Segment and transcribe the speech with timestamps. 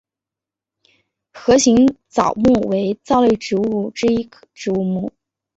[1.31, 5.11] 盒形藻目为藻类植物之一植物目。